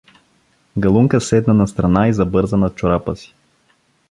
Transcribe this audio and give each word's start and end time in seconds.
Галунка 0.85 1.21
седна 1.21 1.53
настрана 1.59 2.07
и 2.07 2.13
забърза 2.21 2.57
над 2.63 2.75
чорапа 2.75 3.15
си. 3.15 3.35